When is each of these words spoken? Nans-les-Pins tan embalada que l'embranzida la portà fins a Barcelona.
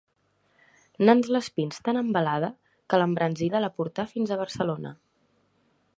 Nans-les-Pins 1.09 1.83
tan 1.89 2.01
embalada 2.01 2.49
que 2.93 3.01
l'embranzida 3.03 3.63
la 3.67 3.73
portà 3.77 4.07
fins 4.15 4.33
a 4.37 4.43
Barcelona. 4.45 4.99